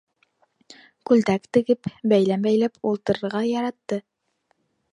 Күлдәк 1.09 1.45
тегеп, 1.57 1.89
бәйләм 2.13 2.47
бәйләп 2.47 2.81
ултырырға 2.93 3.43
яратты. 3.51 4.01